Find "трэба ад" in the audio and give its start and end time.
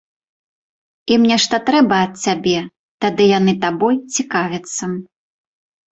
1.67-2.13